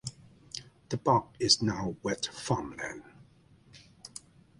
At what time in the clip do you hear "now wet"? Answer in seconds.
1.61-2.25